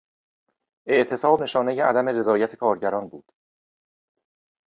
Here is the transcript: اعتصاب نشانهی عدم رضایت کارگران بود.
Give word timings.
اعتصاب 0.87 1.43
نشانهی 1.43 1.79
عدم 1.81 2.09
رضایت 2.09 2.55
کارگران 2.55 3.07
بود. 3.07 3.31